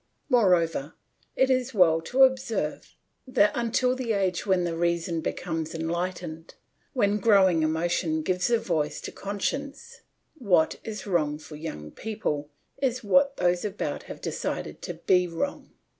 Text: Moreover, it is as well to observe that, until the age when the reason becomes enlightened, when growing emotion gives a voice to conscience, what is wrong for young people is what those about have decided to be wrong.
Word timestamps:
Moreover, 0.29 0.95
it 1.35 1.51
is 1.51 1.67
as 1.69 1.73
well 1.75 2.01
to 2.01 2.23
observe 2.23 2.95
that, 3.27 3.51
until 3.53 3.95
the 3.95 4.13
age 4.13 4.47
when 4.47 4.63
the 4.63 4.75
reason 4.75 5.21
becomes 5.21 5.75
enlightened, 5.75 6.55
when 6.93 7.19
growing 7.19 7.61
emotion 7.61 8.23
gives 8.23 8.49
a 8.49 8.57
voice 8.57 8.99
to 9.01 9.11
conscience, 9.11 10.01
what 10.39 10.79
is 10.83 11.05
wrong 11.05 11.37
for 11.37 11.55
young 11.55 11.91
people 11.91 12.49
is 12.81 13.03
what 13.03 13.37
those 13.37 13.63
about 13.63 14.01
have 14.09 14.21
decided 14.21 14.81
to 14.81 14.95
be 14.95 15.27
wrong. 15.27 15.69